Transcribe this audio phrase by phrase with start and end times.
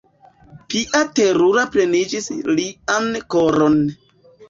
[0.73, 3.83] Pia teruro plenigis lian koron.